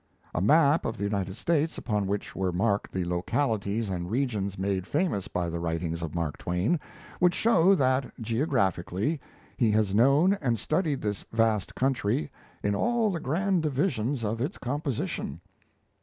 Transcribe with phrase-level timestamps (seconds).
[0.33, 4.87] A map of the United States, upon which were marked the localities and regions made
[4.87, 6.79] famous by the writings of Mark Twain,
[7.19, 9.21] would show that, geographically,
[9.57, 12.31] he has known and studied this vast country
[12.63, 15.39] in all the grand divisions of its composition.